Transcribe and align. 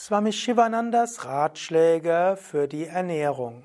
Swami 0.00 0.32
Shivanandas 0.32 1.24
Ratschläge 1.24 2.38
für 2.40 2.68
die 2.68 2.86
Ernährung. 2.86 3.64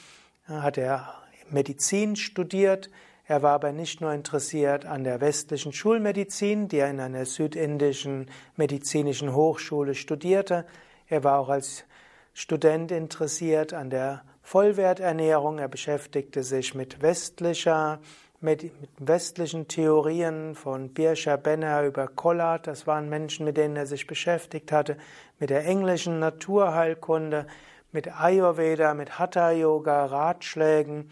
hat 0.61 0.79
er 0.79 1.13
Medizin 1.49 2.15
studiert. 2.15 2.89
Er 3.27 3.43
war 3.43 3.51
aber 3.53 3.71
nicht 3.71 4.01
nur 4.01 4.11
interessiert 4.13 4.85
an 4.85 5.03
der 5.03 5.21
westlichen 5.21 5.73
Schulmedizin, 5.73 6.67
die 6.67 6.77
er 6.77 6.89
in 6.89 6.99
einer 6.99 7.25
südindischen 7.25 8.31
medizinischen 8.55 9.35
Hochschule 9.35 9.93
studierte. 9.93 10.65
Er 11.07 11.23
war 11.23 11.39
auch 11.39 11.49
als 11.49 11.85
Student 12.33 12.91
interessiert 12.91 13.73
an 13.73 13.91
der 13.91 14.23
Vollwerternährung. 14.41 15.59
Er 15.59 15.67
beschäftigte 15.67 16.41
sich 16.41 16.73
mit 16.73 17.03
westlicher 17.03 17.99
mit, 18.41 18.71
westlichen 18.97 19.67
Theorien 19.67 20.55
von 20.55 20.89
Birscher 20.93 21.37
Benner 21.37 21.83
über 21.83 22.07
Collard, 22.07 22.67
das 22.67 22.87
waren 22.87 23.07
Menschen, 23.07 23.45
mit 23.45 23.55
denen 23.55 23.75
er 23.75 23.85
sich 23.85 24.07
beschäftigt 24.07 24.71
hatte, 24.71 24.97
mit 25.39 25.51
der 25.51 25.65
englischen 25.65 26.19
Naturheilkunde, 26.19 27.45
mit 27.91 28.19
Ayurveda, 28.19 28.93
mit 28.95 29.19
Hatha 29.19 29.51
Yoga, 29.51 30.05
Ratschlägen. 30.05 31.11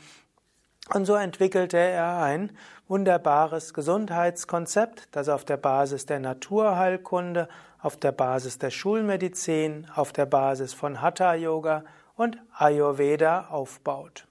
Und 0.93 1.05
so 1.05 1.13
entwickelte 1.13 1.77
er 1.77 2.17
ein 2.17 2.51
wunderbares 2.87 3.75
Gesundheitskonzept, 3.75 5.09
das 5.11 5.29
auf 5.29 5.45
der 5.45 5.57
Basis 5.57 6.07
der 6.07 6.19
Naturheilkunde, 6.19 7.47
auf 7.79 7.95
der 7.95 8.11
Basis 8.11 8.57
der 8.57 8.71
Schulmedizin, 8.71 9.87
auf 9.95 10.11
der 10.13 10.25
Basis 10.25 10.73
von 10.73 11.01
Hatha 11.01 11.35
Yoga 11.35 11.83
und 12.15 12.37
Ayurveda 12.57 13.49
aufbaut. 13.49 14.28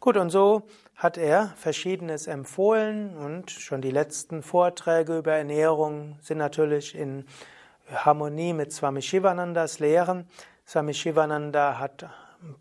Gut, 0.00 0.16
und 0.16 0.30
so 0.30 0.62
hat 0.94 1.18
er 1.18 1.48
Verschiedenes 1.56 2.28
empfohlen 2.28 3.16
und 3.16 3.50
schon 3.50 3.80
die 3.80 3.90
letzten 3.90 4.44
Vorträge 4.44 5.18
über 5.18 5.32
Ernährung 5.32 6.20
sind 6.20 6.38
natürlich 6.38 6.94
in 6.94 7.24
Harmonie 7.92 8.52
mit 8.52 8.72
Swami 8.72 9.02
Shivanandas 9.02 9.80
Lehren. 9.80 10.28
Swami 10.64 10.94
Shivananda 10.94 11.80
hat 11.80 12.08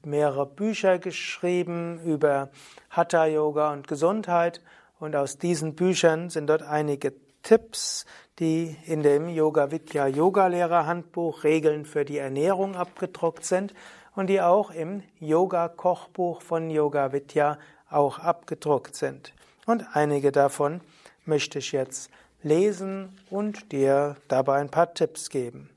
mehrere 0.03 0.47
Bücher 0.47 0.97
geschrieben 0.97 1.99
über 2.03 2.49
Hatha 2.89 3.27
Yoga 3.27 3.71
und 3.71 3.87
Gesundheit 3.87 4.63
und 4.99 5.15
aus 5.15 5.37
diesen 5.37 5.75
Büchern 5.75 6.31
sind 6.31 6.47
dort 6.47 6.63
einige 6.63 7.13
Tipps, 7.43 8.07
die 8.39 8.75
in 8.87 9.03
dem 9.03 9.29
Yoga 9.29 9.69
Vidya 9.69 10.07
Yoga 10.07 10.47
Lehrer 10.47 10.87
Handbuch 10.87 11.43
Regeln 11.43 11.85
für 11.85 12.03
die 12.03 12.17
Ernährung 12.17 12.75
abgedruckt 12.75 13.45
sind 13.45 13.75
und 14.17 14.27
die 14.27 14.41
auch 14.41 14.71
im 14.71 15.03
Yoga 15.19 15.69
Kochbuch 15.69 16.41
von 16.41 16.71
Yoga 16.71 17.13
Vidya 17.13 17.59
auch 17.87 18.17
abgedruckt 18.17 18.95
sind. 18.95 19.31
Und 19.67 19.85
einige 19.93 20.31
davon 20.31 20.81
möchte 21.25 21.59
ich 21.59 21.71
jetzt 21.71 22.09
lesen 22.41 23.15
und 23.29 23.71
dir 23.71 24.15
dabei 24.27 24.57
ein 24.57 24.71
paar 24.71 24.95
Tipps 24.95 25.29
geben. 25.29 25.69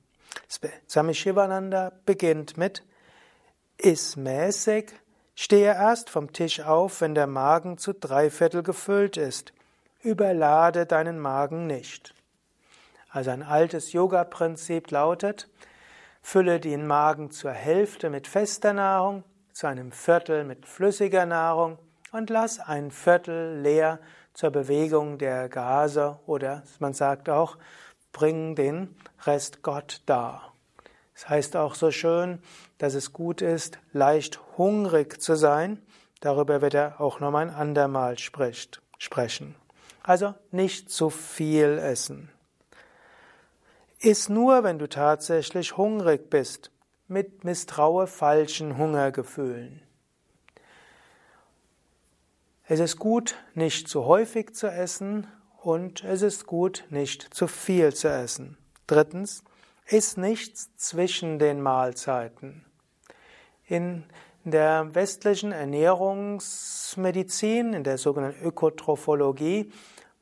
Swami 0.89 1.13
Shivananda 1.13 1.93
beginnt 2.07 2.57
mit 2.57 2.83
Iss 3.77 4.17
mäßig, 4.17 4.91
stehe 5.35 5.75
erst 5.75 6.09
vom 6.09 6.33
Tisch 6.33 6.61
auf, 6.61 7.03
wenn 7.03 7.15
der 7.15 7.27
Magen 7.27 7.77
zu 7.77 7.93
drei 7.93 8.31
Viertel 8.31 8.63
gefüllt 8.63 9.19
ist. 9.19 9.53
Überlade 10.03 10.87
deinen 10.87 11.19
Magen 11.19 11.67
nicht. 11.67 12.15
Also 13.11 13.33
ein 13.33 13.43
altes 13.43 13.93
Yoga-Prinzip 13.93 14.91
lautet, 14.91 15.47
fülle 16.23 16.61
den 16.61 16.87
Magen 16.87 17.31
zur 17.31 17.53
Hälfte 17.53 18.11
mit 18.11 18.27
fester 18.27 18.73
Nahrung, 18.73 19.25
zu 19.53 19.67
einem 19.67 19.93
Viertel 19.93 20.45
mit 20.45 20.67
flüssiger 20.67 21.27
Nahrung 21.27 21.79
und 22.13 22.31
lass 22.31 22.61
ein 22.61 22.91
Viertel 22.91 23.61
leer 23.61 23.99
zur 24.33 24.51
Bewegung 24.51 25.19
der 25.19 25.49
Gase 25.49 26.19
oder 26.27 26.63
man 26.79 26.95
sagt 26.95 27.29
auch, 27.29 27.59
bring 28.13 28.55
den 28.55 28.97
Rest 29.25 29.63
Gott 29.63 30.03
dar. 30.07 30.55
Es 31.15 31.23
das 31.23 31.31
heißt 31.31 31.57
auch 31.57 31.75
so 31.75 31.91
schön, 31.91 32.41
dass 32.79 32.95
es 32.95 33.13
gut 33.13 33.43
ist, 33.43 33.79
leicht 33.93 34.41
hungrig 34.57 35.21
zu 35.21 35.35
sein. 35.37 35.83
Darüber 36.21 36.63
wird 36.63 36.75
er 36.75 37.01
auch 37.01 37.21
nochmal 37.21 37.49
ein 37.49 37.55
andermal 37.55 38.19
spricht, 38.19 38.81
sprechen. 38.99 39.55
Also 40.03 40.35
nicht 40.51 40.91
zu 40.91 41.11
viel 41.11 41.79
essen. 41.79 42.31
Iss 44.03 44.31
nur, 44.31 44.65
wenn 44.65 44.79
du 44.79 44.89
tatsächlich 44.89 45.77
hungrig 45.77 46.31
bist, 46.31 46.71
mit 47.07 47.45
misstraue 47.45 48.07
falschen 48.07 48.79
Hungergefühlen. 48.79 49.83
Es 52.65 52.81
ist 52.81 52.99
gut, 52.99 53.35
nicht 53.55 53.89
zu 53.89 54.07
häufig 54.07 54.55
zu 54.55 54.69
essen 54.69 55.27
und 55.61 56.03
es 56.03 56.23
ist 56.23 56.47
gut, 56.47 56.87
nicht 56.89 57.35
zu 57.35 57.47
viel 57.47 57.93
zu 57.93 58.09
essen. 58.09 58.57
Drittens, 58.87 59.45
iss 59.87 60.17
nichts 60.17 60.75
zwischen 60.77 61.39
den 61.39 61.61
Mahlzeiten. 61.61 62.65
In 63.67 64.05
der 64.45 64.95
westlichen 64.95 65.53
Ernährungsmedizin, 65.53 67.75
in 67.75 67.85
der 67.85 67.99
sogenannten 67.99 68.47
Ökotrophologie, 68.47 69.71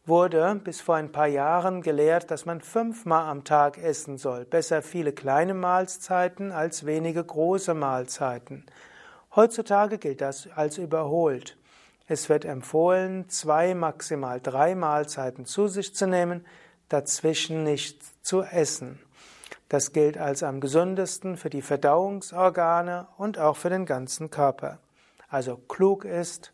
wurde 0.08 0.60
bis 0.64 0.80
vor 0.80 0.96
ein 0.96 1.12
paar 1.12 1.26
Jahren 1.26 1.82
gelehrt, 1.82 2.30
dass 2.30 2.46
man 2.46 2.60
fünfmal 2.60 3.26
am 3.26 3.44
Tag 3.44 3.78
essen 3.78 4.18
soll. 4.18 4.44
Besser 4.44 4.82
viele 4.82 5.12
kleine 5.12 5.54
Mahlzeiten 5.54 6.50
als 6.50 6.86
wenige 6.86 7.22
große 7.22 7.74
Mahlzeiten. 7.74 8.64
Heutzutage 9.36 9.98
gilt 9.98 10.20
das 10.20 10.48
als 10.54 10.78
überholt. 10.78 11.56
Es 12.06 12.28
wird 12.28 12.44
empfohlen, 12.44 13.28
zwei, 13.28 13.74
maximal 13.74 14.40
drei 14.40 14.74
Mahlzeiten 14.74 15.44
zu 15.44 15.68
sich 15.68 15.94
zu 15.94 16.06
nehmen, 16.06 16.44
dazwischen 16.88 17.62
nichts 17.62 18.20
zu 18.22 18.42
essen. 18.42 18.98
Das 19.68 19.92
gilt 19.92 20.16
als 20.16 20.42
am 20.42 20.60
gesündesten 20.60 21.36
für 21.36 21.50
die 21.50 21.60
Verdauungsorgane 21.60 23.06
und 23.18 23.38
auch 23.38 23.56
für 23.56 23.68
den 23.68 23.84
ganzen 23.84 24.30
Körper. 24.30 24.78
Also 25.28 25.58
klug 25.68 26.06
ist, 26.06 26.52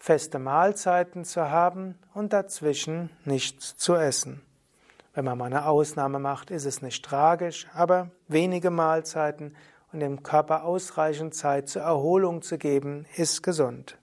feste 0.00 0.38
Mahlzeiten 0.38 1.24
zu 1.24 1.50
haben 1.50 1.96
und 2.14 2.32
dazwischen 2.32 3.10
nichts 3.24 3.76
zu 3.76 3.94
essen. 3.94 4.42
Wenn 5.12 5.26
man 5.26 5.38
mal 5.38 5.44
eine 5.44 5.66
Ausnahme 5.66 6.18
macht, 6.18 6.50
ist 6.50 6.64
es 6.64 6.82
nicht 6.82 7.04
tragisch, 7.04 7.68
aber 7.74 8.10
wenige 8.26 8.70
Mahlzeiten 8.70 9.54
und 9.92 10.00
dem 10.00 10.22
Körper 10.22 10.64
ausreichend 10.64 11.34
Zeit 11.34 11.68
zur 11.68 11.82
Erholung 11.82 12.42
zu 12.42 12.56
geben, 12.56 13.06
ist 13.16 13.42
gesund. 13.42 13.98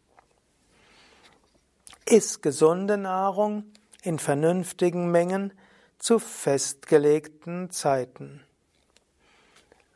Iss 2.06 2.42
gesunde 2.42 2.98
Nahrung 2.98 3.66
in 4.04 4.20
vernünftigen 4.20 5.10
Mengen 5.10 5.52
zu 5.98 6.20
festgelegten 6.20 7.72
Zeiten. 7.72 8.44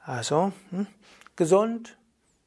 Also, 0.04 0.52
hm, 0.72 0.88
gesund, 1.36 1.98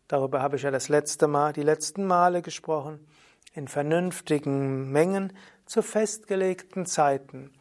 darüber 0.08 0.42
habe 0.42 0.56
ich 0.56 0.62
ja 0.62 0.72
das 0.72 0.88
letzte 0.88 1.28
Mal, 1.28 1.52
die 1.52 1.62
letzten 1.62 2.04
Male 2.04 2.42
gesprochen, 2.42 3.06
in 3.54 3.68
vernünftigen 3.68 4.90
Mengen 4.90 5.32
zu 5.66 5.82
festgelegten 5.82 6.86
Zeiten. 6.86 7.52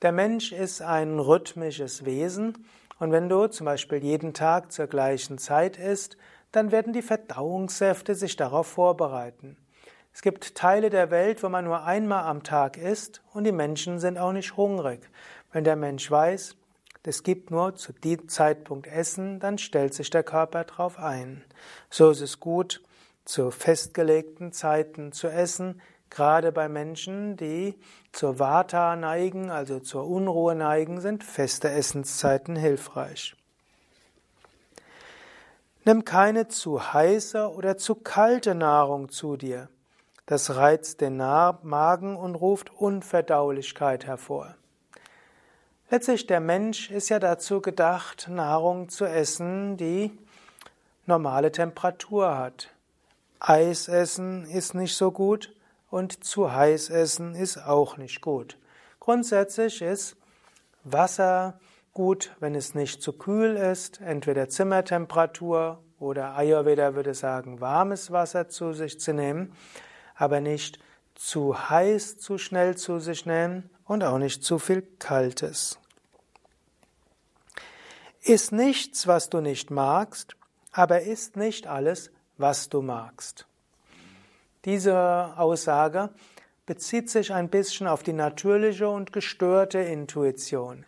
Der 0.00 0.12
Mensch 0.12 0.52
ist 0.52 0.82
ein 0.82 1.18
rhythmisches 1.18 2.04
Wesen 2.04 2.66
und 2.98 3.12
wenn 3.12 3.28
du 3.28 3.46
zum 3.48 3.66
Beispiel 3.66 3.98
jeden 3.98 4.34
Tag 4.34 4.72
zur 4.72 4.86
gleichen 4.86 5.38
Zeit 5.38 5.76
isst, 5.76 6.16
dann 6.52 6.70
werden 6.70 6.92
die 6.92 7.02
Verdauungssäfte 7.02 8.14
sich 8.14 8.36
darauf 8.36 8.66
vorbereiten. 8.66 9.56
Es 10.14 10.22
gibt 10.22 10.54
Teile 10.54 10.90
der 10.90 11.10
Welt, 11.10 11.42
wo 11.42 11.48
man 11.48 11.64
nur 11.64 11.84
einmal 11.84 12.24
am 12.24 12.42
Tag 12.42 12.76
isst 12.76 13.22
und 13.32 13.44
die 13.44 13.52
Menschen 13.52 13.98
sind 13.98 14.18
auch 14.18 14.32
nicht 14.32 14.56
hungrig. 14.56 15.08
Wenn 15.52 15.64
der 15.64 15.76
Mensch 15.76 16.10
weiß, 16.10 16.56
Es 17.04 17.24
gibt 17.24 17.50
nur 17.50 17.74
zu 17.74 17.92
diesem 17.92 18.28
Zeitpunkt 18.28 18.86
Essen, 18.86 19.40
dann 19.40 19.58
stellt 19.58 19.92
sich 19.92 20.10
der 20.10 20.22
Körper 20.22 20.62
darauf 20.62 21.00
ein. 21.00 21.42
So 21.90 22.10
ist 22.10 22.20
es 22.20 22.38
gut, 22.38 22.80
zu 23.24 23.50
festgelegten 23.50 24.52
Zeiten 24.52 25.12
zu 25.12 25.28
essen, 25.28 25.80
gerade 26.10 26.52
bei 26.52 26.68
Menschen, 26.68 27.36
die 27.36 27.78
zur 28.12 28.38
Vata 28.38 28.96
neigen, 28.96 29.50
also 29.50 29.80
zur 29.80 30.06
Unruhe 30.06 30.54
neigen, 30.54 31.00
sind 31.00 31.24
feste 31.24 31.70
Essenszeiten 31.70 32.56
hilfreich. 32.56 33.34
Nimm 35.84 36.04
keine 36.04 36.48
zu 36.48 36.92
heiße 36.92 37.50
oder 37.50 37.76
zu 37.76 37.96
kalte 37.96 38.54
Nahrung 38.54 39.08
zu 39.08 39.36
dir. 39.36 39.68
Das 40.26 40.54
reizt 40.54 41.00
den 41.00 41.16
Magen 41.16 42.16
und 42.16 42.36
ruft 42.36 42.70
Unverdaulichkeit 42.70 44.06
hervor. 44.06 44.54
Letztlich 45.90 46.26
der 46.26 46.40
Mensch 46.40 46.90
ist 46.90 47.08
ja 47.08 47.18
dazu 47.18 47.60
gedacht, 47.60 48.28
Nahrung 48.30 48.88
zu 48.88 49.04
essen, 49.04 49.76
die 49.76 50.16
normale 51.06 51.50
Temperatur 51.52 52.38
hat. 52.38 52.70
Eis 53.44 53.88
essen 53.88 54.44
ist 54.44 54.74
nicht 54.74 54.96
so 54.96 55.10
gut 55.10 55.52
und 55.90 56.22
zu 56.22 56.52
heiß 56.52 56.90
essen 56.90 57.34
ist 57.34 57.58
auch 57.58 57.96
nicht 57.96 58.20
gut. 58.20 58.56
Grundsätzlich 59.00 59.82
ist 59.82 60.16
Wasser 60.84 61.58
gut, 61.92 62.36
wenn 62.38 62.54
es 62.54 62.76
nicht 62.76 63.02
zu 63.02 63.12
kühl 63.12 63.56
ist, 63.56 64.00
entweder 64.00 64.48
Zimmertemperatur 64.48 65.82
oder 65.98 66.36
Ayurveda 66.36 66.94
würde 66.94 67.14
sagen, 67.14 67.60
warmes 67.60 68.12
Wasser 68.12 68.48
zu 68.48 68.74
sich 68.74 69.00
zu 69.00 69.12
nehmen, 69.12 69.52
aber 70.14 70.40
nicht 70.40 70.78
zu 71.16 71.68
heiß 71.68 72.18
zu 72.18 72.38
schnell 72.38 72.76
zu 72.76 73.00
sich 73.00 73.26
nehmen 73.26 73.70
und 73.84 74.04
auch 74.04 74.18
nicht 74.18 74.44
zu 74.44 74.60
viel 74.60 74.82
Kaltes. 75.00 75.80
Iss 78.20 78.52
nichts, 78.52 79.08
was 79.08 79.30
du 79.30 79.40
nicht 79.40 79.72
magst, 79.72 80.36
aber 80.70 81.02
isst 81.02 81.36
nicht 81.36 81.66
alles, 81.66 82.12
was 82.42 82.68
du 82.68 82.82
magst. 82.82 83.46
Diese 84.66 85.32
Aussage 85.38 86.10
bezieht 86.66 87.08
sich 87.08 87.32
ein 87.32 87.48
bisschen 87.48 87.86
auf 87.86 88.02
die 88.02 88.12
natürliche 88.12 88.88
und 88.88 89.12
gestörte 89.12 89.78
Intuition. 89.78 90.84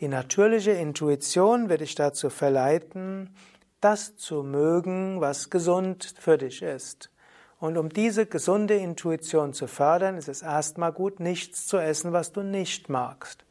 Die 0.00 0.08
natürliche 0.08 0.72
Intuition 0.72 1.70
wird 1.70 1.80
dich 1.80 1.94
dazu 1.94 2.28
verleiten, 2.28 3.34
das 3.80 4.16
zu 4.16 4.42
mögen, 4.42 5.20
was 5.20 5.48
gesund 5.48 6.14
für 6.18 6.36
dich 6.36 6.60
ist. 6.60 7.10
Und 7.58 7.78
um 7.78 7.88
diese 7.88 8.26
gesunde 8.26 8.74
Intuition 8.74 9.54
zu 9.54 9.66
fördern, 9.66 10.18
ist 10.18 10.28
es 10.28 10.42
erstmal 10.42 10.92
gut, 10.92 11.20
nichts 11.20 11.66
zu 11.66 11.78
essen, 11.78 12.12
was 12.12 12.32
du 12.32 12.42
nicht 12.42 12.88
magst. 12.90 13.44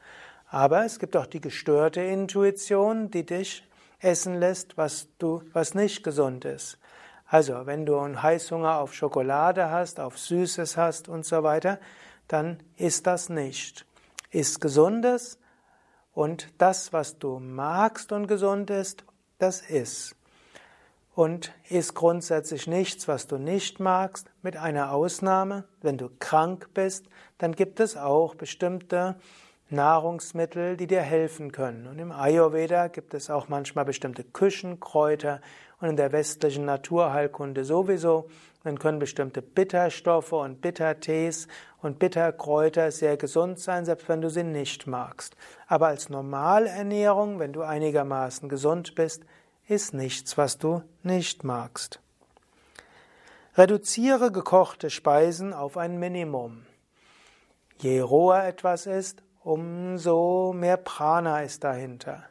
Aber 0.48 0.86
es 0.86 1.00
gibt 1.00 1.18
auch 1.18 1.26
die 1.26 1.42
gestörte 1.42 2.02
Intuition, 2.02 3.10
die 3.10 3.26
dich 3.26 3.68
essen 4.00 4.40
lässt, 4.40 4.78
was 4.78 5.08
du, 5.18 5.42
was 5.54 5.74
nicht 5.74 6.04
gesund 6.04 6.46
ist. 6.46 6.78
Also, 7.36 7.66
wenn 7.66 7.86
du 7.86 8.00
einen 8.00 8.24
Heißhunger 8.24 8.80
auf 8.80 8.94
Schokolade 8.94 9.70
hast, 9.70 10.00
auf 10.00 10.18
Süßes 10.18 10.78
hast 10.78 11.10
und 11.10 11.26
so 11.26 11.44
weiter, 11.44 11.80
dann 12.30 12.64
ist 12.78 13.08
das 13.08 13.28
nicht. 13.28 13.86
Ist 14.32 14.62
Gesundes, 14.62 15.38
und 16.14 16.48
das, 16.60 16.94
was 16.94 17.20
du 17.20 17.40
magst 17.40 18.14
und 18.14 18.28
gesund 18.28 18.70
ist, 18.70 19.04
das 19.38 19.60
ist. 19.60 20.16
Und 21.14 21.52
ist 21.68 21.94
grundsätzlich 21.94 22.68
nichts, 22.68 23.10
was 23.10 23.28
du 23.28 23.38
nicht 23.38 23.82
magst, 23.82 24.32
mit 24.42 24.56
einer 24.56 24.94
Ausnahme. 24.94 25.66
Wenn 25.82 25.98
du 25.98 26.10
krank 26.20 26.70
bist, 26.74 27.06
dann 27.38 27.52
gibt 27.52 27.82
es 27.82 27.98
auch 27.98 28.36
bestimmte 28.36 29.18
Nahrungsmittel, 29.70 30.78
die 30.78 30.88
dir 30.88 31.02
helfen 31.02 31.52
können. 31.52 31.86
Und 31.88 32.00
im 32.00 32.14
Ayurveda 32.14 32.88
gibt 32.88 33.14
es 33.14 33.30
auch 33.30 33.50
manchmal 33.50 33.84
bestimmte 33.84 34.24
Küchenkräuter 34.24 35.42
und 35.80 35.90
in 35.90 35.96
der 35.98 36.12
westlichen 36.12 36.66
Naturheilkunde 36.66 37.64
sowieso. 37.64 38.30
Dann 38.64 38.80
können 38.80 39.00
bestimmte 39.00 39.42
Bitterstoffe 39.42 40.34
und 40.34 40.62
Bittertees 40.62 41.48
und 41.82 42.00
Bitterkräuter 42.00 42.92
sehr 42.92 43.18
gesund 43.18 43.60
sein, 43.60 43.86
selbst 43.86 44.10
wenn 44.10 44.22
du 44.22 44.30
sie 44.30 44.44
nicht 44.44 44.88
magst. 44.88 45.36
Aber 45.68 45.88
als 45.88 46.10
Normalernährung, 46.10 47.40
wenn 47.40 47.54
du 47.54 47.62
einigermaßen 47.62 48.50
gesund 48.50 48.96
bist, 48.96 49.24
ist 49.68 49.94
nichts, 49.94 50.38
was 50.38 50.58
du 50.58 50.82
nicht 51.04 51.44
magst. 51.44 52.00
Reduziere 53.56 54.32
gekochte 54.32 54.90
Speisen 54.90 55.54
auf 55.54 55.78
ein 55.78 55.98
Minimum. 55.98 56.66
Je 57.78 58.02
roher 58.02 58.44
etwas 58.46 58.86
ist, 58.86 59.24
umso 59.44 60.54
mehr 60.54 60.78
Prana 60.78 61.42
ist 61.42 61.64
dahinter. 61.64 62.24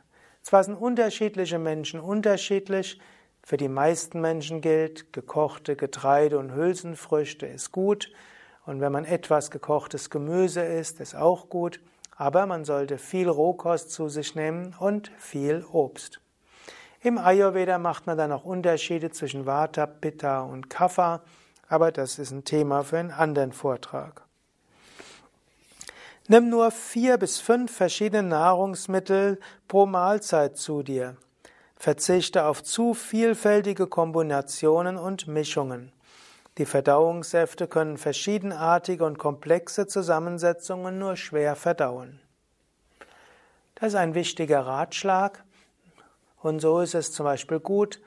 Zwar 0.43 0.64
sind 0.64 0.75
unterschiedliche 0.75 1.58
Menschen 1.58 2.00
unterschiedlich, 2.00 3.00
für 3.44 3.58
die 3.58 3.69
meisten 3.69 4.23
Menschen 4.23 4.62
gilt, 4.62 5.12
gekochte 5.12 5.76
Getreide 5.76 6.38
und 6.38 6.55
Hülsenfrüchte 6.55 7.46
ist 7.46 7.73
gut. 7.73 8.11
Und 8.64 8.81
wenn 8.81 8.91
man 8.91 9.05
etwas 9.05 9.50
gekochtes 9.50 10.08
Gemüse 10.08 10.62
isst, 10.62 10.99
ist 11.00 11.14
auch 11.14 11.50
gut. 11.50 11.79
Aber 12.17 12.46
man 12.46 12.64
sollte 12.64 12.96
viel 12.96 13.29
Rohkost 13.29 13.91
zu 13.91 14.08
sich 14.08 14.35
nehmen 14.35 14.75
und 14.79 15.12
viel 15.19 15.62
Obst. 15.70 16.23
Im 17.02 17.19
Ayurveda 17.19 17.76
macht 17.76 18.06
man 18.06 18.17
dann 18.17 18.32
auch 18.32 18.46
Unterschiede 18.46 19.11
zwischen 19.11 19.44
Vata, 19.44 19.85
Pitta 19.85 20.40
und 20.40 20.70
Kapha. 20.70 21.20
Aber 21.69 21.93
das 21.93 22.19
ist 22.19 22.31
ein 22.31 22.44
Thema 22.44 22.82
für 22.82 22.97
einen 22.97 23.11
anderen 23.11 23.52
Vortrag. 23.52 24.23
Nimm 26.29 26.49
nur 26.49 26.70
vier 26.70 27.19
bis 27.19 27.40
fünf 27.40 27.76
verschiedene 27.76 28.26
Nahrungsmittel 28.26 29.38
pro 29.69 29.85
Mahlzeit 29.85 30.56
zu 30.56 30.82
dir. 30.82 31.19
Verzichte 31.76 32.44
auf 32.47 32.62
zu 32.62 32.94
vielfältige 32.94 33.87
Kombinationen 33.87 34.97
und 34.97 35.26
Mischungen. 35.26 35.93
Die 36.59 36.67
Verdauungssäfte 36.67 37.67
können 37.67 37.99
verschiedenartige 37.99 39.05
und 39.05 39.19
komplexe 39.19 39.87
Zusammensetzungen 39.87 40.99
nur 40.99 41.17
schwer 41.17 41.56
verdauen. 41.56 42.21
Das 43.75 43.88
ist 43.88 43.97
ein 43.97 44.15
wichtiger 44.15 44.61
Ratschlag. 44.61 45.43
Und 46.41 46.61
so 46.61 46.81
ist 46.81 46.94
es 46.94 47.12
zum 47.12 47.25
Beispiel 47.25 47.59
gut, 47.59 48.00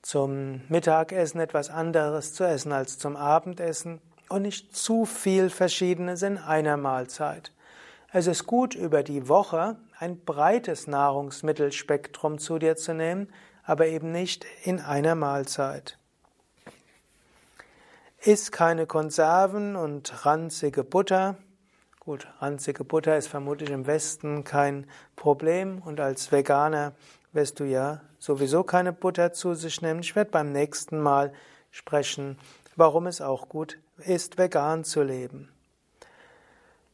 zum 0.00 0.62
Mittagessen 0.68 1.40
etwas 1.40 1.68
anderes 1.68 2.32
zu 2.32 2.44
essen 2.44 2.72
als 2.72 2.98
zum 2.98 3.16
Abendessen 3.16 4.00
und 4.30 4.42
nicht 4.42 4.74
zu 4.74 5.04
viel 5.04 5.50
Verschiedenes 5.50 6.22
in 6.22 6.38
einer 6.38 6.76
Mahlzeit. 6.76 7.52
Es 8.12 8.26
ist 8.26 8.46
gut, 8.46 8.74
über 8.74 9.02
die 9.02 9.28
Woche 9.28 9.76
ein 10.00 10.24
breites 10.24 10.86
Nahrungsmittelspektrum 10.86 12.38
zu 12.38 12.58
dir 12.58 12.74
zu 12.74 12.94
nehmen, 12.94 13.30
aber 13.64 13.86
eben 13.86 14.10
nicht 14.12 14.46
in 14.64 14.80
einer 14.80 15.14
Mahlzeit. 15.14 15.98
Iss 18.22 18.50
keine 18.50 18.86
Konserven 18.86 19.76
und 19.76 20.24
ranzige 20.24 20.84
Butter. 20.84 21.36
Gut, 22.00 22.26
ranzige 22.40 22.82
Butter 22.82 23.18
ist 23.18 23.28
vermutlich 23.28 23.68
im 23.68 23.86
Westen 23.86 24.42
kein 24.42 24.86
Problem 25.16 25.82
und 25.82 26.00
als 26.00 26.32
Veganer 26.32 26.94
wirst 27.32 27.60
du 27.60 27.64
ja 27.64 28.00
sowieso 28.18 28.64
keine 28.64 28.94
Butter 28.94 29.34
zu 29.34 29.52
sich 29.52 29.82
nehmen. 29.82 30.00
Ich 30.00 30.16
werde 30.16 30.30
beim 30.30 30.50
nächsten 30.50 30.98
Mal 30.98 31.34
sprechen, 31.70 32.38
warum 32.74 33.06
es 33.06 33.20
auch 33.20 33.50
gut 33.50 33.78
ist, 33.98 34.38
vegan 34.38 34.82
zu 34.82 35.02
leben. 35.02 35.50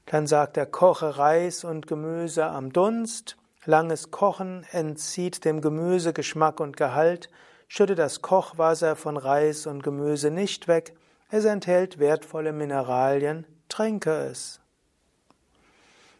Dann 0.06 0.26
sagt 0.26 0.56
er, 0.56 0.66
koche 0.66 1.18
Reis 1.18 1.64
und 1.64 1.86
Gemüse 1.86 2.46
am 2.46 2.72
Dunst. 2.72 3.36
Langes 3.64 4.12
Kochen 4.12 4.64
entzieht 4.70 5.44
dem 5.44 5.60
Gemüse 5.60 6.12
Geschmack 6.12 6.60
und 6.60 6.76
Gehalt. 6.76 7.28
Schütte 7.68 7.96
das 7.96 8.22
Kochwasser 8.22 8.94
von 8.94 9.16
Reis 9.16 9.66
und 9.66 9.82
Gemüse 9.82 10.30
nicht 10.30 10.68
weg. 10.68 10.94
Es 11.30 11.44
enthält 11.44 11.98
wertvolle 11.98 12.52
Mineralien. 12.52 13.44
Trinke 13.68 14.12
es. 14.12 14.60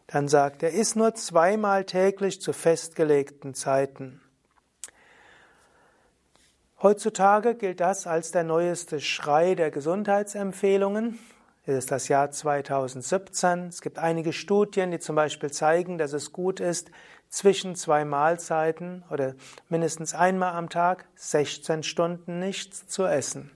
Dann 0.08 0.26
sagt 0.26 0.64
er, 0.64 0.72
iss 0.72 0.96
nur 0.96 1.14
zweimal 1.14 1.84
täglich 1.84 2.40
zu 2.40 2.52
festgelegten 2.52 3.54
Zeiten. 3.54 4.20
Heutzutage 6.82 7.54
gilt 7.54 7.80
das 7.80 8.06
als 8.06 8.32
der 8.32 8.44
neueste 8.44 9.00
Schrei 9.00 9.54
der 9.54 9.70
Gesundheitsempfehlungen. 9.70 11.18
Es 11.68 11.78
ist 11.78 11.90
das 11.90 12.06
Jahr 12.06 12.30
2017. 12.30 13.66
Es 13.66 13.80
gibt 13.82 13.99
einige 13.99 14.32
Studien, 14.32 14.92
die 14.92 15.00
zum 15.00 15.16
Beispiel 15.16 15.50
zeigen, 15.50 15.99
dass 15.99 16.12
es 16.12 16.32
gut 16.32 16.61
ist, 16.61 16.92
zwischen 17.28 17.75
zwei 17.75 18.04
Mahlzeiten 18.04 19.02
oder 19.11 19.35
mindestens 19.68 20.14
einmal 20.14 20.52
am 20.52 20.68
Tag 20.68 21.06
16 21.16 21.82
Stunden 21.82 22.38
nichts 22.38 22.87
zu 22.87 23.04
essen. 23.04 23.50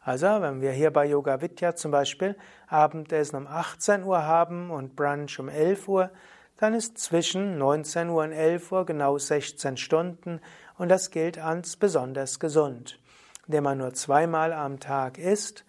Also, 0.00 0.28
wenn 0.28 0.60
wir 0.60 0.70
hier 0.70 0.92
bei 0.92 1.06
Yoga 1.06 1.40
Vidya 1.40 1.74
zum 1.74 1.90
Beispiel 1.90 2.36
Abendessen 2.68 3.34
um 3.34 3.48
18 3.48 4.04
Uhr 4.04 4.22
haben 4.22 4.70
und 4.70 4.94
Brunch 4.94 5.40
um 5.40 5.48
11 5.48 5.88
Uhr, 5.88 6.10
dann 6.58 6.72
ist 6.72 6.98
zwischen 6.98 7.58
19 7.58 8.10
Uhr 8.10 8.22
und 8.22 8.32
11 8.32 8.70
Uhr 8.70 8.86
genau 8.86 9.18
16 9.18 9.76
Stunden 9.76 10.40
und 10.78 10.88
das 10.88 11.10
gilt 11.10 11.38
als 11.38 11.74
besonders 11.74 12.38
gesund, 12.38 13.00
indem 13.48 13.64
man 13.64 13.78
nur 13.78 13.92
zweimal 13.92 14.52
am 14.52 14.78
Tag 14.78 15.18
isst 15.18 15.64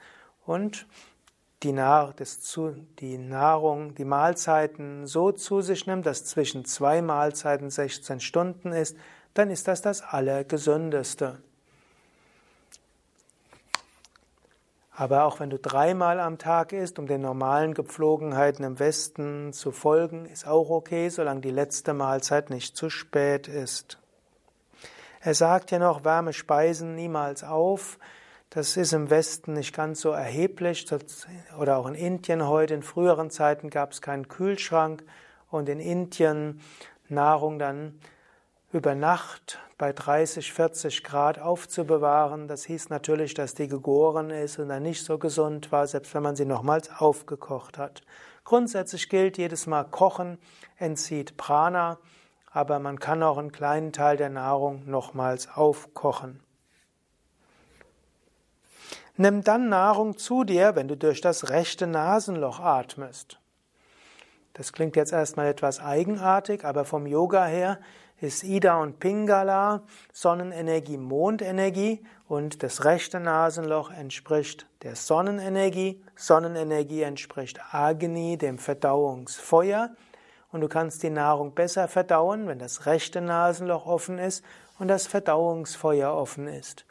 und 0.45 0.85
die, 1.63 1.71
Nahrung, 1.71 2.85
die 3.95 4.05
Mahlzeiten 4.05 5.07
so 5.07 5.31
zu 5.31 5.61
sich 5.61 5.87
nimmt, 5.87 6.05
dass 6.05 6.25
zwischen 6.25 6.65
zwei 6.65 7.01
Mahlzeiten 7.01 7.69
16 7.69 8.19
Stunden 8.19 8.71
ist, 8.71 8.95
dann 9.33 9.49
ist 9.49 9.67
das 9.67 9.81
das 9.81 10.01
Allergesündeste. 10.01 11.41
Aber 14.91 15.25
auch 15.25 15.39
wenn 15.39 15.51
du 15.51 15.59
dreimal 15.59 16.19
am 16.19 16.39
Tag 16.39 16.73
isst, 16.73 16.97
um 16.97 17.05
den 17.05 17.21
normalen 17.21 17.75
Gepflogenheiten 17.75 18.65
im 18.65 18.79
Westen 18.79 19.53
zu 19.53 19.71
folgen, 19.71 20.25
ist 20.25 20.47
auch 20.47 20.71
okay, 20.71 21.09
solange 21.09 21.41
die 21.41 21.51
letzte 21.51 21.93
Mahlzeit 21.93 22.49
nicht 22.49 22.75
zu 22.75 22.89
spät 22.89 23.47
ist. 23.47 23.99
Er 25.19 25.35
sagt 25.35 25.69
ja 25.69 25.77
noch, 25.77 26.03
warme 26.03 26.33
Speisen 26.33 26.95
niemals 26.95 27.43
auf. 27.43 27.99
Das 28.57 28.75
ist 28.75 28.91
im 28.91 29.11
Westen 29.11 29.53
nicht 29.53 29.71
ganz 29.71 30.01
so 30.01 30.09
erheblich. 30.09 30.87
Oder 31.59 31.77
auch 31.77 31.85
in 31.85 31.93
Indien 31.93 32.47
heute. 32.47 32.73
In 32.73 32.81
früheren 32.81 33.29
Zeiten 33.29 33.69
gab 33.69 33.91
es 33.91 34.01
keinen 34.01 34.29
Kühlschrank 34.29 35.03
und 35.51 35.69
in 35.69 35.79
Indien 35.79 36.59
Nahrung 37.07 37.59
dann 37.59 37.99
über 38.71 38.95
Nacht 38.95 39.59
bei 39.77 39.93
30, 39.93 40.51
40 40.51 41.03
Grad 41.03 41.37
aufzubewahren. 41.37 42.47
Das 42.47 42.63
hieß 42.63 42.89
natürlich, 42.89 43.35
dass 43.35 43.53
die 43.53 43.67
gegoren 43.67 44.31
ist 44.31 44.57
und 44.57 44.69
dann 44.69 44.81
nicht 44.81 45.05
so 45.05 45.19
gesund 45.19 45.71
war, 45.71 45.85
selbst 45.85 46.15
wenn 46.15 46.23
man 46.23 46.35
sie 46.35 46.45
nochmals 46.45 46.89
aufgekocht 46.89 47.77
hat. 47.77 48.01
Grundsätzlich 48.43 49.07
gilt, 49.07 49.37
jedes 49.37 49.67
Mal 49.67 49.83
kochen 49.83 50.39
entzieht 50.77 51.37
Prana, 51.37 51.99
aber 52.51 52.79
man 52.79 52.99
kann 52.99 53.21
auch 53.21 53.37
einen 53.37 53.51
kleinen 53.51 53.93
Teil 53.93 54.17
der 54.17 54.31
Nahrung 54.31 54.89
nochmals 54.89 55.47
aufkochen. 55.47 56.39
Nimm 59.19 59.43
dann 59.43 59.69
Nahrung 59.69 60.17
zu 60.17 60.43
dir, 60.43 60.75
wenn 60.75 60.87
du 60.87 60.95
durch 60.95 61.21
das 61.21 61.49
rechte 61.49 61.87
Nasenloch 61.87 62.59
atmest. 62.59 63.39
Das 64.53 64.73
klingt 64.73 64.95
jetzt 64.95 65.11
erstmal 65.11 65.47
etwas 65.47 65.79
eigenartig, 65.79 66.63
aber 66.63 66.85
vom 66.85 67.07
Yoga 67.07 67.45
her 67.45 67.79
ist 68.21 68.43
Ida 68.43 68.81
und 68.81 68.99
Pingala 68.99 69.83
Sonnenenergie, 70.13 70.97
Mondenergie 70.97 72.03
und 72.27 72.61
das 72.61 72.85
rechte 72.85 73.19
Nasenloch 73.19 73.91
entspricht 73.91 74.67
der 74.83 74.95
Sonnenenergie. 74.95 76.03
Sonnenenergie 76.15 77.01
entspricht 77.01 77.59
Agni, 77.71 78.37
dem 78.37 78.57
Verdauungsfeuer. 78.57 79.95
Und 80.51 80.61
du 80.61 80.67
kannst 80.67 81.03
die 81.03 81.09
Nahrung 81.09 81.53
besser 81.53 81.87
verdauen, 81.87 82.47
wenn 82.47 82.59
das 82.59 82.85
rechte 82.85 83.21
Nasenloch 83.21 83.85
offen 83.85 84.17
ist 84.17 84.43
und 84.79 84.87
das 84.87 85.07
Verdauungsfeuer 85.07 86.13
offen 86.13 86.47
ist. 86.47 86.86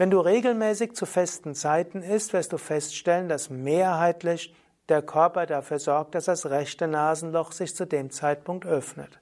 Wenn 0.00 0.10
du 0.10 0.20
regelmäßig 0.20 0.94
zu 0.94 1.04
festen 1.04 1.54
Zeiten 1.54 2.02
isst, 2.02 2.32
wirst 2.32 2.54
du 2.54 2.56
feststellen, 2.56 3.28
dass 3.28 3.50
mehrheitlich 3.50 4.54
der 4.88 5.02
Körper 5.02 5.44
dafür 5.44 5.78
sorgt, 5.78 6.14
dass 6.14 6.24
das 6.24 6.46
rechte 6.46 6.88
Nasenloch 6.88 7.52
sich 7.52 7.76
zu 7.76 7.86
dem 7.86 8.08
Zeitpunkt 8.08 8.64
öffnet. 8.64 9.20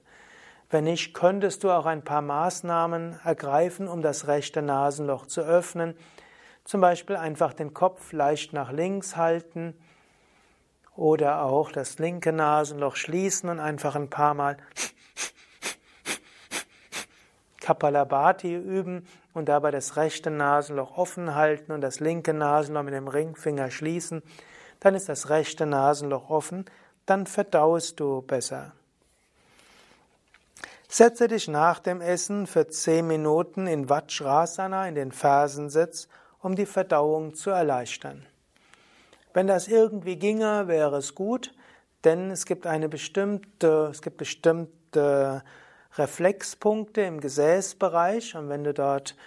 Wenn 0.69 0.85
nicht, 0.85 1.13
könntest 1.13 1.65
du 1.65 1.71
auch 1.71 1.85
ein 1.85 2.05
paar 2.05 2.21
Maßnahmen 2.21 3.19
ergreifen, 3.25 3.89
um 3.89 4.01
das 4.01 4.27
rechte 4.27 4.61
Nasenloch 4.61 5.25
zu 5.25 5.41
öffnen. 5.41 5.97
Zum 6.63 6.79
Beispiel 6.79 7.17
einfach 7.17 7.51
den 7.51 7.73
Kopf 7.73 8.13
leicht 8.13 8.53
nach 8.53 8.71
links 8.71 9.17
halten 9.17 9.75
oder 10.95 11.43
auch 11.43 11.73
das 11.73 11.99
linke 11.99 12.31
Nasenloch 12.31 12.95
schließen 12.95 13.49
und 13.49 13.59
einfach 13.59 13.97
ein 13.97 14.09
paar 14.09 14.33
Mal 14.33 14.55
Kapalabhati 17.69 18.55
üben 18.55 19.05
und 19.35 19.47
dabei 19.47 19.69
das 19.69 19.95
rechte 19.95 20.31
Nasenloch 20.31 20.97
offen 20.97 21.35
halten 21.35 21.71
und 21.71 21.81
das 21.81 21.99
linke 21.99 22.33
Nasenloch 22.33 22.81
mit 22.81 22.95
dem 22.95 23.07
Ringfinger 23.07 23.69
schließen. 23.69 24.23
Dann 24.79 24.95
ist 24.95 25.07
das 25.07 25.29
rechte 25.29 25.67
Nasenloch 25.67 26.31
offen, 26.31 26.65
dann 27.05 27.27
verdaust 27.27 27.99
du 27.99 28.23
besser. 28.23 28.71
Setze 30.87 31.27
dich 31.27 31.47
nach 31.47 31.77
dem 31.77 32.01
Essen 32.01 32.47
für 32.47 32.67
zehn 32.69 33.05
Minuten 33.05 33.67
in 33.67 33.87
Vajrasana, 33.87 34.87
in 34.87 34.95
den 34.95 35.11
Fersensitz, 35.11 36.07
um 36.41 36.55
die 36.55 36.65
Verdauung 36.65 37.35
zu 37.35 37.51
erleichtern. 37.51 38.25
Wenn 39.31 39.45
das 39.45 39.67
irgendwie 39.67 40.15
ginge, 40.15 40.67
wäre 40.67 40.97
es 40.97 41.13
gut, 41.13 41.53
denn 42.03 42.31
es 42.31 42.47
gibt 42.47 42.65
eine 42.65 42.89
bestimmte, 42.89 43.89
es 43.91 44.01
gibt 44.01 44.17
bestimmte 44.17 45.43
Reflexpunkte 45.99 47.01
im 47.01 47.19
Gesäßbereich 47.19 48.35
und 48.37 48.47
wenn 48.47 48.63
du 48.63 48.73
dort 48.73 49.17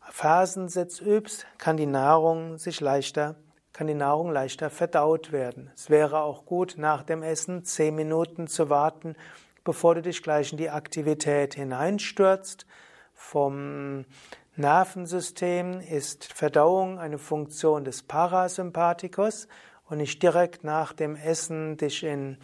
Fersensitz 0.00 1.00
übst, 1.00 1.46
kann 1.58 1.76
die 1.76 1.86
Nahrung 1.86 2.56
sich 2.56 2.80
leichter, 2.80 3.36
kann 3.74 3.86
die 3.86 3.94
Nahrung 3.94 4.32
leichter 4.32 4.70
verdaut 4.70 5.30
werden. 5.30 5.70
Es 5.74 5.90
wäre 5.90 6.22
auch 6.22 6.46
gut, 6.46 6.76
nach 6.78 7.02
dem 7.02 7.22
Essen 7.22 7.64
zehn 7.64 7.94
Minuten 7.94 8.46
zu 8.48 8.70
warten, 8.70 9.14
bevor 9.62 9.94
du 9.94 10.00
dich 10.00 10.22
gleich 10.22 10.52
in 10.52 10.58
die 10.58 10.70
Aktivität 10.70 11.54
hineinstürzt. 11.54 12.66
Vom 13.14 14.06
Nervensystem 14.56 15.80
ist 15.80 16.32
Verdauung 16.32 16.98
eine 16.98 17.18
Funktion 17.18 17.84
des 17.84 18.02
Parasympathikus 18.02 19.48
und 19.90 19.98
nicht 19.98 20.22
direkt 20.22 20.64
nach 20.64 20.94
dem 20.94 21.14
Essen 21.14 21.76
dich 21.76 22.02
in 22.02 22.38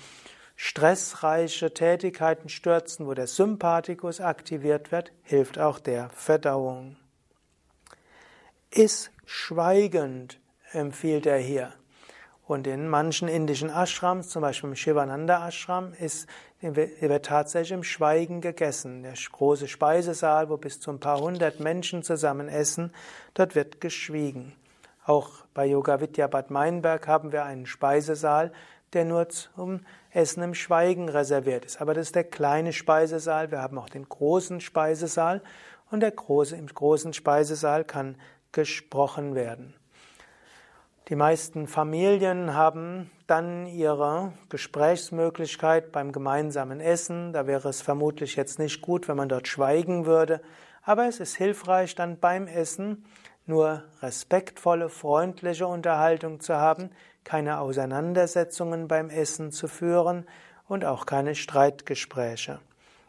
stressreiche 0.60 1.72
Tätigkeiten 1.72 2.48
stürzen, 2.48 3.06
wo 3.06 3.14
der 3.14 3.28
Sympathikus 3.28 4.20
aktiviert 4.20 4.90
wird, 4.90 5.12
hilft 5.22 5.56
auch 5.56 5.78
der 5.78 6.10
Verdauung. 6.10 6.96
Iss 8.72 9.12
schweigend, 9.24 10.40
empfiehlt 10.72 11.26
er 11.26 11.38
hier. 11.38 11.72
Und 12.44 12.66
in 12.66 12.88
manchen 12.88 13.28
indischen 13.28 13.70
Ashrams, 13.70 14.30
zum 14.30 14.42
Beispiel 14.42 14.70
im 14.70 14.74
Shivananda 14.74 15.46
Ashram, 15.46 15.92
ist, 15.92 16.28
wird 16.60 17.26
tatsächlich 17.26 17.72
im 17.72 17.84
Schweigen 17.84 18.40
gegessen. 18.40 19.04
Der 19.04 19.14
große 19.14 19.68
Speisesaal, 19.68 20.50
wo 20.50 20.56
bis 20.56 20.80
zu 20.80 20.90
ein 20.90 20.98
paar 20.98 21.20
hundert 21.20 21.60
Menschen 21.60 22.02
zusammen 22.02 22.48
essen, 22.48 22.92
dort 23.34 23.54
wird 23.54 23.80
geschwiegen. 23.80 24.56
Auch 25.06 25.44
bei 25.54 25.66
Yoga 25.66 26.00
Vidya 26.00 26.26
Bad 26.26 26.50
Meinberg 26.50 27.06
haben 27.06 27.30
wir 27.30 27.44
einen 27.44 27.66
Speisesaal, 27.66 28.52
der 28.92 29.04
nur 29.04 29.28
zum 29.28 29.80
Essen 30.12 30.42
im 30.42 30.54
Schweigen 30.54 31.08
reserviert 31.08 31.64
ist. 31.64 31.80
Aber 31.80 31.94
das 31.94 32.08
ist 32.08 32.14
der 32.14 32.24
kleine 32.24 32.72
Speisesaal. 32.72 33.50
Wir 33.50 33.60
haben 33.60 33.78
auch 33.78 33.88
den 33.88 34.08
großen 34.08 34.60
Speisesaal 34.60 35.42
und 35.90 36.00
der 36.00 36.10
große, 36.10 36.56
im 36.56 36.66
großen 36.66 37.12
Speisesaal 37.12 37.84
kann 37.84 38.16
gesprochen 38.52 39.34
werden. 39.34 39.74
Die 41.08 41.16
meisten 41.16 41.68
Familien 41.68 42.52
haben 42.52 43.10
dann 43.26 43.66
ihre 43.66 44.32
Gesprächsmöglichkeit 44.50 45.90
beim 45.90 46.12
gemeinsamen 46.12 46.80
Essen. 46.80 47.32
Da 47.32 47.46
wäre 47.46 47.70
es 47.70 47.80
vermutlich 47.80 48.36
jetzt 48.36 48.58
nicht 48.58 48.82
gut, 48.82 49.08
wenn 49.08 49.16
man 49.16 49.30
dort 49.30 49.48
schweigen 49.48 50.04
würde. 50.04 50.42
Aber 50.82 51.06
es 51.08 51.18
ist 51.20 51.36
hilfreich, 51.36 51.94
dann 51.94 52.18
beim 52.18 52.46
Essen 52.46 53.06
nur 53.46 53.84
respektvolle, 54.02 54.90
freundliche 54.90 55.66
Unterhaltung 55.66 56.40
zu 56.40 56.56
haben, 56.56 56.90
keine 57.28 57.60
Auseinandersetzungen 57.60 58.88
beim 58.88 59.10
Essen 59.10 59.52
zu 59.52 59.68
führen 59.68 60.24
und 60.66 60.86
auch 60.86 61.04
keine 61.04 61.34
Streitgespräche. 61.34 62.58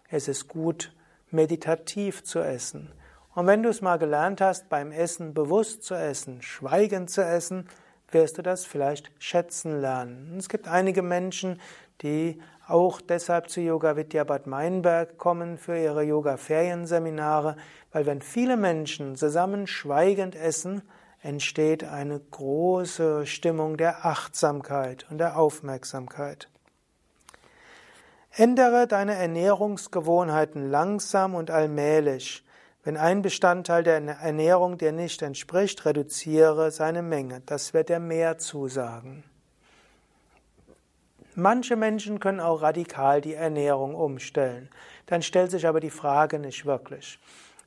Es 0.10 0.28
ist 0.28 0.50
gut, 0.50 0.92
meditativ 1.32 2.26
zu 2.26 2.40
essen. 2.40 2.92
Und 3.34 3.48
wenn 3.48 3.64
du 3.64 3.70
es 3.70 3.82
mal 3.82 3.98
gelernt 3.98 4.42
hast, 4.42 4.68
beim 4.68 4.92
Essen 4.92 5.34
bewusst 5.34 5.84
zu 5.84 5.96
essen, 5.96 6.42
schweigend 6.42 7.10
zu 7.10 7.24
essen, 7.24 7.70
wirst 8.12 8.38
du 8.38 8.42
das 8.42 8.66
vielleicht 8.66 9.10
schätzen 9.20 9.80
lernen. 9.80 10.36
es 10.38 10.50
gibt 10.50 10.68
einige 10.68 11.02
Menschen, 11.02 11.62
die 12.02 12.42
auch 12.68 13.00
deshalb 13.00 13.50
zu 13.50 13.62
Yoga 13.62 13.96
Vidya 13.96 14.26
Bad 14.26 14.48
Meinberg 14.48 15.18
kommen 15.18 15.58
für 15.58 15.78
ihre 15.82 16.04
Yoga-Ferienseminare, 16.04 17.56
weil 17.94 18.06
wenn 18.06 18.22
viele 18.22 18.58
Menschen 18.58 19.16
zusammen 19.16 19.66
schweigend 19.66 20.36
essen, 20.36 20.82
entsteht 21.22 21.84
eine 21.84 22.20
große 22.20 23.26
Stimmung 23.26 23.78
der 23.78 24.06
Achtsamkeit 24.06 25.06
und 25.10 25.18
der 25.18 25.38
Aufmerksamkeit. 25.38 26.50
Ändere 28.32 28.88
deine 28.88 29.16
Ernährungsgewohnheiten 29.16 30.70
langsam 30.70 31.36
und 31.36 31.52
allmählich. 31.52 32.46
Wenn 32.84 32.96
ein 32.96 33.22
Bestandteil 33.22 33.84
der 33.84 33.98
Ernährung 33.98 34.78
dir 34.78 34.94
nicht 34.94 35.22
entspricht, 35.22 35.86
reduziere 35.86 36.72
seine 36.72 37.02
Menge. 37.02 37.42
Das 37.46 37.74
wird 37.74 37.90
dir 37.90 38.00
mehr 38.00 38.38
zusagen. 38.38 39.24
Manche 41.36 41.76
Menschen 41.76 42.20
können 42.20 42.40
auch 42.40 42.62
radikal 42.62 43.22
die 43.22 43.34
Ernährung 43.34 43.96
umstellen. 43.96 44.70
Dann 45.06 45.22
stellt 45.22 45.52
sich 45.52 45.68
aber 45.68 45.80
die 45.80 45.90
Frage 45.90 46.40
nicht 46.40 46.66
wirklich. 46.66 47.20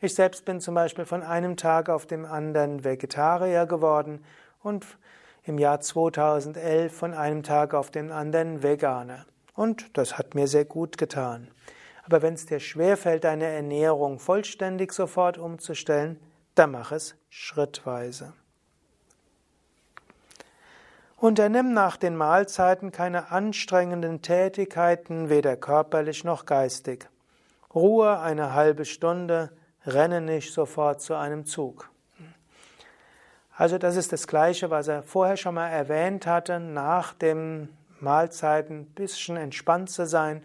Ich 0.05 0.17
selbst 0.17 0.45
bin 0.45 0.61
zum 0.61 0.75
Beispiel 0.75 1.05
von 1.05 1.23
einem 1.23 1.57
Tag 1.57 1.89
auf 1.89 2.07
dem 2.07 2.25
anderen 2.25 2.83
Vegetarier 2.83 3.67
geworden 3.67 4.25
und 4.61 4.85
im 5.45 5.59
Jahr 5.59 5.79
2011 5.79 6.93
von 6.93 7.15
einem 7.15 7.45
Tag 7.45 7.73
auf 7.73 7.93
den 7.93 8.11
anderen 8.11 8.65
Veganer. 8.65 9.27
Und 9.55 9.97
das 9.97 10.19
hat 10.19 10.35
mir 10.35 10.49
sehr 10.49 10.65
gut 10.65 10.99
getan. 10.99 11.47
Aber 12.05 12.21
wenn 12.21 12.35
es 12.35 12.47
dir 12.47 12.59
schwerfällt, 12.59 13.23
deine 13.23 13.45
Ernährung 13.45 14.19
vollständig 14.19 14.93
sofort 14.93 15.39
umzustellen, 15.39 16.19
dann 16.57 16.73
mach 16.73 16.91
es 16.91 17.15
schrittweise. 17.31 18.33
Unternimm 21.17 21.75
nach 21.75 21.97
den 21.97 22.17
Mahlzeiten 22.17 22.91
keine 22.91 23.31
anstrengenden 23.31 24.21
Tätigkeiten, 24.21 25.29
weder 25.29 25.55
körperlich 25.55 26.25
noch 26.25 26.45
geistig. 26.45 27.09
Ruhe 27.73 28.19
eine 28.19 28.53
halbe 28.53 28.85
Stunde, 28.85 29.51
renne 29.87 30.21
nicht 30.21 30.53
sofort 30.53 31.01
zu 31.01 31.15
einem 31.15 31.45
Zug. 31.45 31.89
Also 33.57 33.79
das 33.79 33.97
ist 33.97 34.13
das 34.13 34.27
Gleiche, 34.27 34.71
was 34.71 34.89
er 34.89 35.03
vorher 35.03 35.37
schon 35.37 35.55
mal 35.55 35.69
erwähnt 35.69 36.27
hatte, 36.27 36.59
nach 36.59 37.13
den 37.13 37.69
Mahlzeiten 38.01 38.81
ein 38.81 38.87
bisschen 38.87 39.37
entspannt 39.37 39.91
zu 39.91 40.07
sein. 40.07 40.43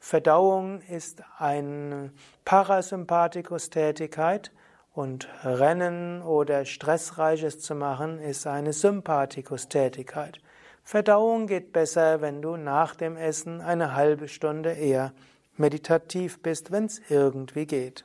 Verdauung 0.00 0.80
ist 0.82 1.22
eine 1.38 2.12
Parasympathikus-Tätigkeit 2.44 4.52
und 4.92 5.28
Rennen 5.44 6.22
oder 6.22 6.64
Stressreiches 6.64 7.60
zu 7.60 7.74
machen 7.74 8.20
ist 8.20 8.46
eine 8.46 8.72
Sympathikus-Tätigkeit. 8.72 10.40
Verdauung 10.82 11.46
geht 11.46 11.72
besser, 11.72 12.20
wenn 12.20 12.42
du 12.42 12.56
nach 12.56 12.96
dem 12.96 13.16
Essen 13.16 13.60
eine 13.60 13.94
halbe 13.94 14.28
Stunde 14.28 14.72
eher 14.72 15.12
meditativ 15.56 16.42
bist, 16.42 16.72
wenn 16.72 16.86
es 16.86 17.00
irgendwie 17.08 17.66
geht. 17.66 18.04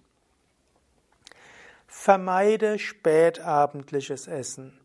Vermeide 2.06 2.80
spätabendliches 2.80 4.28
Essen. 4.28 4.78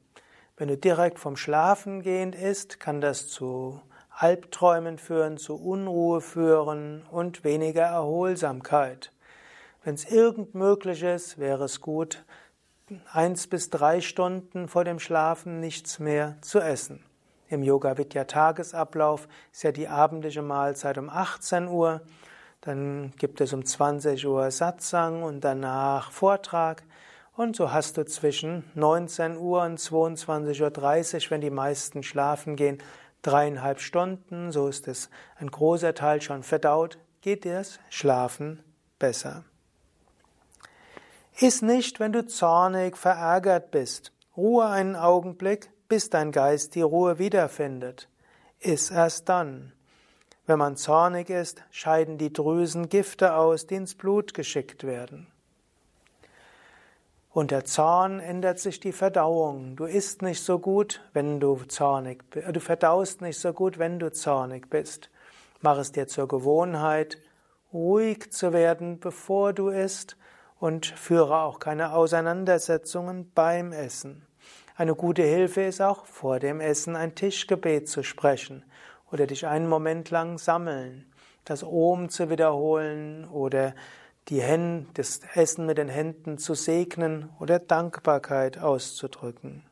Wenn 0.57 0.69
du 0.69 0.77
direkt 0.77 1.19
vom 1.19 1.37
Schlafen 1.37 2.01
gehend 2.01 2.37
isst, 2.37 2.79
kann 2.79 3.01
das 3.01 3.27
zu 3.27 3.83
Albträumen 4.09 4.99
führen, 4.99 5.37
zu 5.37 5.57
Unruhe 5.57 6.21
führen 6.21 7.03
und 7.11 7.43
weniger 7.43 7.83
Erholsamkeit. 7.83 9.11
Wenn 9.83 9.97
es 9.97 10.09
irgend 10.09 10.55
möglich 10.55 11.03
ist, 11.03 11.39
wäre 11.39 11.65
es 11.65 11.81
gut, 11.81 12.25
eins 13.11 13.49
bis 13.49 13.69
drei 13.69 14.01
Stunden 14.01 14.69
vor 14.69 14.85
dem 14.85 15.01
Schlafen 15.01 15.59
nichts 15.59 15.99
mehr 15.99 16.37
zu 16.41 16.61
essen. 16.61 17.05
Im 17.49 17.65
Yoga 17.65 17.99
Vidya 17.99 18.27
Tagesablauf 18.27 19.27
ist 19.53 19.65
ja 19.65 19.73
die 19.73 19.89
abendliche 19.89 20.43
Mahlzeit 20.43 20.99
um 20.99 21.11
18 21.11 21.67
Uhr, 21.67 22.01
dann 22.61 23.13
gibt 23.19 23.41
es 23.41 23.53
um 23.53 23.65
20 23.65 24.27
Uhr 24.27 24.51
Satsang 24.53 25.23
und 25.25 25.43
danach 25.43 26.13
Vortrag. 26.13 26.85
Und 27.39 27.55
so 27.55 27.71
hast 27.71 27.97
du 27.97 28.05
zwischen 28.05 28.65
19 28.75 29.37
Uhr 29.37 29.63
und 29.63 29.79
22.30 29.79 31.27
Uhr, 31.27 31.31
wenn 31.31 31.41
die 31.41 31.51
meisten 31.51 32.03
schlafen 32.03 32.57
gehen, 32.57 32.79
dreieinhalb 33.23 33.79
Stunden, 33.79 34.51
so 34.51 34.67
ist 34.67 34.89
es 34.89 35.09
ein 35.37 35.49
großer 35.49 35.95
Teil 35.95 36.21
schon 36.21 36.43
verdaut, 36.43 36.99
geht 37.21 37.45
dir 37.45 37.59
das 37.59 37.79
Schlafen 37.91 38.61
besser. 38.99 39.45
Iss 41.39 41.63
nicht, 41.63 42.01
wenn 42.01 42.11
du 42.13 42.27
zornig, 42.27 42.97
verärgert 42.97 43.71
bist. 43.71 44.11
Ruhe 44.37 44.67
einen 44.67 44.97
Augenblick, 44.97 45.71
bis 45.87 46.11
dein 46.11 46.33
Geist 46.33 46.75
die 46.75 46.83
Ruhe 46.83 47.21
wiederfindet. 47.21 48.09
Iss 48.59 48.91
erst 48.91 49.29
dann. 49.29 49.73
Wenn 50.47 50.59
man 50.59 50.77
zornig 50.77 51.31
ist, 51.31 51.63
scheiden 51.71 52.19
die 52.19 52.33
Drüsen 52.33 52.89
Gifte 52.89 53.37
aus, 53.37 53.69
die 53.69 53.77
ins 53.77 53.95
Blut 53.95 54.35
geschickt 54.35 54.83
werden. 54.83 55.29
Unter 57.39 57.65
Zorn 57.65 58.19
ändert 58.19 58.59
sich 58.59 58.81
die 58.81 58.91
Verdauung. 58.91 59.77
Du 59.77 59.85
isst 59.85 60.23
nicht 60.23 60.43
so 60.43 60.59
gut, 60.59 61.03
wenn 61.13 61.39
du 61.39 61.55
zornig 61.69 62.29
bist. 62.31 62.49
Du 62.53 62.59
verdaust 62.59 63.21
nicht 63.21 63.39
so 63.39 63.53
gut, 63.53 63.79
wenn 63.79 64.01
du 64.01 64.11
zornig 64.11 64.69
bist. 64.69 65.09
Mach 65.61 65.79
es 65.79 65.93
dir 65.93 66.09
zur 66.09 66.27
Gewohnheit, 66.27 67.17
ruhig 67.73 68.33
zu 68.33 68.53
werden, 68.53 68.99
bevor 68.99 69.53
du 69.53 69.69
isst 69.69 70.17
und 70.59 70.87
führe 70.87 71.43
auch 71.43 71.61
keine 71.61 71.93
Auseinandersetzungen 71.93 73.31
beim 73.33 73.71
Essen. 73.71 74.27
Eine 74.75 74.97
gute 74.97 75.23
Hilfe 75.23 75.61
ist 75.61 75.81
auch 75.81 76.07
vor 76.07 76.41
dem 76.41 76.61
Essen 76.61 76.97
ein 76.97 77.15
Tischgebet 77.15 77.89
zu 77.89 78.03
sprechen 78.03 78.65
oder 79.13 79.29
dich 79.29 79.47
einen 79.47 79.69
Moment 79.69 80.11
lang 80.11 80.39
sammeln, 80.39 81.07
das 81.45 81.63
Ohm 81.63 82.09
zu 82.09 82.31
wiederholen 82.31 83.29
oder 83.29 83.75
die 84.29 84.43
Hände, 84.43 84.87
das 84.95 85.21
Essen 85.35 85.67
mit 85.67 85.79
den 85.79 85.89
Händen 85.89 86.39
zu 86.39 86.55
segnen 86.55 87.31
oder 87.39 87.59
Dankbarkeit 87.59 88.59
auszudrücken. 88.59 89.65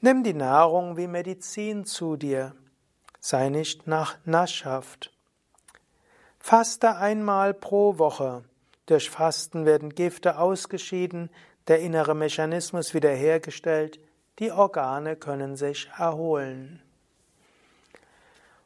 Nimm 0.00 0.24
die 0.24 0.34
Nahrung 0.34 0.96
wie 0.96 1.06
Medizin 1.06 1.84
zu 1.84 2.16
dir. 2.16 2.54
Sei 3.20 3.50
nicht 3.50 3.86
nach 3.86 4.16
naschhaft. 4.24 5.12
Faste 6.40 6.96
einmal 6.96 7.54
pro 7.54 7.98
Woche. 7.98 8.42
Durch 8.86 9.10
Fasten 9.10 9.64
werden 9.64 9.94
Gifte 9.94 10.38
ausgeschieden, 10.38 11.30
der 11.68 11.78
innere 11.78 12.16
Mechanismus 12.16 12.94
wiederhergestellt, 12.94 14.00
die 14.40 14.50
Organe 14.50 15.14
können 15.14 15.56
sich 15.56 15.88
erholen. 15.96 16.82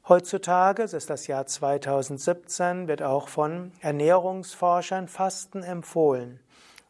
Heutzutage, 0.09 0.85
es 0.85 0.93
ist 0.93 1.11
das 1.11 1.27
Jahr 1.27 1.47
2017, 1.47 2.87
wird 2.87 3.03
auch 3.03 3.27
von 3.27 3.73
Ernährungsforschern 3.81 5.09
Fasten 5.09 5.65
empfohlen. 5.65 6.39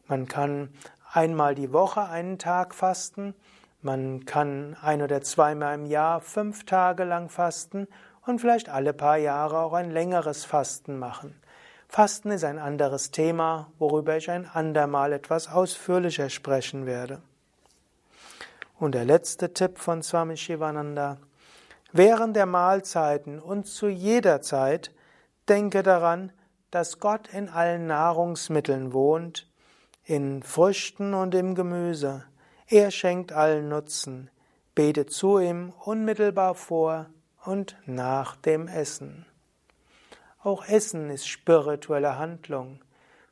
Man 0.07 0.29
kann 0.29 0.69
einmal 1.11 1.55
die 1.55 1.73
Woche 1.73 2.03
einen 2.03 2.39
Tag 2.39 2.75
fasten, 2.75 3.35
man 3.81 4.27
kann 4.27 4.77
ein 4.83 5.01
oder 5.01 5.23
zweimal 5.23 5.77
im 5.77 5.87
Jahr 5.87 6.21
fünf 6.21 6.67
Tage 6.67 7.05
lang 7.05 7.31
fasten 7.31 7.89
und 8.27 8.43
vielleicht 8.43 8.69
alle 8.69 8.93
paar 8.93 9.17
Jahre 9.17 9.61
auch 9.61 9.73
ein 9.73 9.91
längeres 9.91 10.45
Fasten 10.45 10.99
machen. 10.99 11.41
Fasten 11.89 12.31
ist 12.31 12.45
ein 12.45 12.59
anderes 12.59 13.13
Thema, 13.13 13.73
worüber 13.79 14.19
ich 14.19 14.31
ein 14.31 14.47
andermal 14.47 15.15
etwas 15.15 15.49
ausführlicher 15.49 16.29
sprechen 16.29 16.85
werde. 16.85 17.23
Und 18.79 18.95
der 18.95 19.07
letzte 19.07 19.55
Tipp 19.55 19.79
von 19.79 20.03
Swami 20.03 20.37
Shivananda. 20.37 21.17
Während 21.99 22.37
der 22.37 22.45
Mahlzeiten 22.45 23.41
und 23.41 23.67
zu 23.67 23.89
jeder 23.89 24.43
Zeit 24.43 24.93
denke 25.49 25.83
daran, 25.83 26.31
dass 26.71 27.01
Gott 27.01 27.33
in 27.33 27.49
allen 27.49 27.87
Nahrungsmitteln 27.87 28.93
wohnt, 28.93 29.51
in 30.05 30.43
Früchten 30.43 31.15
und 31.15 31.35
im 31.35 31.55
Gemüse. 31.55 32.25
Er 32.67 32.91
schenkt 32.91 33.33
allen 33.33 33.71
Nutzen. 33.71 34.31
Bete 34.75 35.07
zu 35.07 35.39
ihm 35.39 35.73
unmittelbar 35.87 36.55
vor 36.55 37.07
und 37.47 37.79
nach 37.87 38.37
dem 38.37 38.69
Essen. 38.69 39.25
Auch 40.43 40.69
Essen 40.69 41.09
ist 41.09 41.27
spirituelle 41.27 42.19
Handlung. 42.19 42.81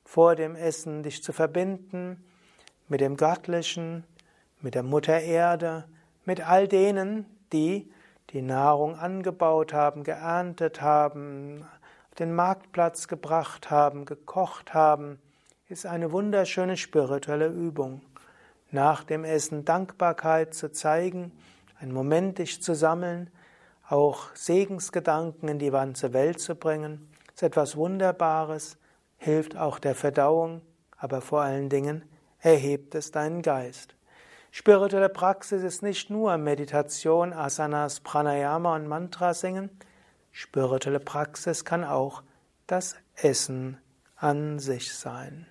Vor 0.06 0.36
dem 0.36 0.56
Essen 0.56 1.02
dich 1.02 1.22
zu 1.22 1.34
verbinden 1.34 2.24
mit 2.88 3.02
dem 3.02 3.18
Göttlichen, 3.18 4.04
mit 4.62 4.74
der 4.74 4.84
Mutter 4.84 5.20
Erde, 5.20 5.84
mit 6.24 6.48
all 6.48 6.66
denen, 6.66 7.26
die 7.52 7.90
die 8.34 8.42
Nahrung 8.42 8.98
angebaut 8.98 9.72
haben, 9.72 10.02
geerntet 10.02 10.82
haben, 10.82 11.64
auf 12.10 12.14
den 12.18 12.34
Marktplatz 12.34 13.06
gebracht 13.06 13.70
haben, 13.70 14.06
gekocht 14.06 14.74
haben, 14.74 15.20
ist 15.68 15.86
eine 15.86 16.10
wunderschöne 16.10 16.76
spirituelle 16.76 17.46
Übung. 17.46 18.02
Nach 18.72 19.04
dem 19.04 19.22
Essen 19.22 19.64
Dankbarkeit 19.64 20.52
zu 20.52 20.72
zeigen, 20.72 21.30
einen 21.78 21.92
Moment 21.92 22.38
dich 22.38 22.60
zu 22.60 22.74
sammeln, 22.74 23.30
auch 23.88 24.34
Segensgedanken 24.34 25.48
in 25.48 25.60
die 25.60 25.70
ganze 25.70 26.12
Welt 26.12 26.40
zu 26.40 26.56
bringen, 26.56 27.08
ist 27.32 27.44
etwas 27.44 27.76
Wunderbares, 27.76 28.78
hilft 29.16 29.56
auch 29.56 29.78
der 29.78 29.94
Verdauung, 29.94 30.60
aber 30.96 31.20
vor 31.20 31.42
allen 31.42 31.68
Dingen 31.68 32.04
erhebt 32.40 32.96
es 32.96 33.12
deinen 33.12 33.42
Geist. 33.42 33.94
Spirituelle 34.56 35.08
Praxis 35.08 35.64
ist 35.64 35.82
nicht 35.82 36.10
nur 36.10 36.36
Meditation, 36.36 37.32
Asanas, 37.32 37.98
Pranayama 37.98 38.76
und 38.76 38.86
Mantra 38.86 39.34
singen. 39.34 39.68
Spirituelle 40.30 41.00
Praxis 41.00 41.64
kann 41.64 41.82
auch 41.82 42.22
das 42.68 42.94
Essen 43.16 43.78
an 44.14 44.60
sich 44.60 44.94
sein. 44.94 45.48